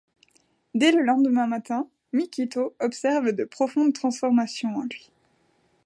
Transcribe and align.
Dès 0.73 0.91
le 0.91 1.03
lendemain 1.03 1.45
matin, 1.45 1.87
Mikito 2.11 2.73
observe 2.79 3.33
de 3.33 3.43
profondes 3.45 3.93
transformations 3.93 4.77
en 4.77 4.81
lui. 4.85 5.11